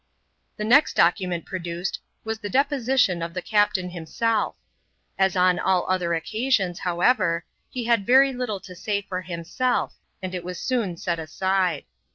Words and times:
The 0.57 0.63
next 0.63 0.95
document 0.95 1.45
produced 1.45 1.99
was 2.23 2.39
the 2.39 2.49
deposition 2.49 3.21
of 3.21 3.35
the 3.35 3.41
qptain 3.43 3.91
himself. 3.93 4.55
As 5.15 5.35
on 5.35 5.59
all 5.59 5.85
oldier 5.87 6.15
occasions, 6.17 6.79
however, 6.79 7.45
he 7.69 7.83
had 7.83 8.03
sry 8.07 8.31
little 8.35 8.59
to 8.61 8.73
say 8.75 9.03
for 9.03 9.21
himself, 9.21 9.93
and 10.19 10.33
it 10.33 10.43
was 10.43 10.59
soon 10.59 10.97
set 10.97 11.19
aside. 11.19 11.83